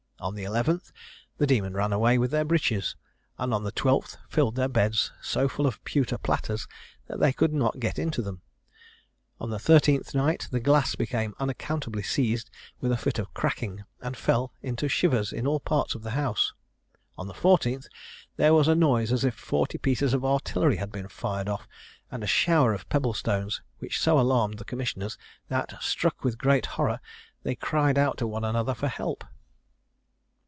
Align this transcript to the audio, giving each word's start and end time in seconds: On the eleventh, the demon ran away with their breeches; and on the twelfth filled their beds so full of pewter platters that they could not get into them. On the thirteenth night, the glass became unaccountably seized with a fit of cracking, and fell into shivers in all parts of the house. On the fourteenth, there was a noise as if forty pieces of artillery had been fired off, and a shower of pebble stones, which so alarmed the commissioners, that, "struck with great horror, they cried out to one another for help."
On 0.23 0.35
the 0.35 0.43
eleventh, 0.43 0.91
the 1.39 1.47
demon 1.47 1.73
ran 1.73 1.91
away 1.91 2.19
with 2.19 2.29
their 2.29 2.45
breeches; 2.45 2.95
and 3.39 3.51
on 3.51 3.63
the 3.63 3.71
twelfth 3.71 4.17
filled 4.29 4.53
their 4.55 4.67
beds 4.67 5.11
so 5.19 5.47
full 5.49 5.65
of 5.65 5.83
pewter 5.83 6.19
platters 6.19 6.67
that 7.07 7.19
they 7.19 7.33
could 7.33 7.51
not 7.51 7.79
get 7.79 7.97
into 7.97 8.21
them. 8.21 8.43
On 9.39 9.49
the 9.49 9.57
thirteenth 9.57 10.13
night, 10.13 10.47
the 10.51 10.59
glass 10.59 10.93
became 10.93 11.33
unaccountably 11.39 12.03
seized 12.03 12.51
with 12.79 12.91
a 12.91 12.97
fit 12.97 13.17
of 13.17 13.33
cracking, 13.33 13.83
and 13.99 14.15
fell 14.15 14.53
into 14.61 14.87
shivers 14.87 15.33
in 15.33 15.47
all 15.47 15.59
parts 15.59 15.95
of 15.95 16.03
the 16.03 16.11
house. 16.11 16.53
On 17.17 17.25
the 17.25 17.33
fourteenth, 17.33 17.87
there 18.35 18.53
was 18.53 18.67
a 18.67 18.75
noise 18.75 19.11
as 19.11 19.25
if 19.25 19.33
forty 19.33 19.79
pieces 19.79 20.13
of 20.13 20.23
artillery 20.23 20.75
had 20.75 20.91
been 20.91 21.07
fired 21.07 21.49
off, 21.49 21.67
and 22.11 22.23
a 22.23 22.27
shower 22.27 22.73
of 22.75 22.87
pebble 22.89 23.15
stones, 23.15 23.63
which 23.79 23.99
so 23.99 24.19
alarmed 24.19 24.59
the 24.59 24.65
commissioners, 24.65 25.17
that, 25.47 25.81
"struck 25.81 26.23
with 26.23 26.37
great 26.37 26.67
horror, 26.77 26.99
they 27.41 27.55
cried 27.55 27.97
out 27.97 28.19
to 28.19 28.27
one 28.27 28.43
another 28.43 28.75
for 28.75 28.87
help." 28.87 29.23